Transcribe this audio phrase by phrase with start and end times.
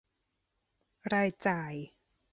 [1.13, 1.73] รายจ่าย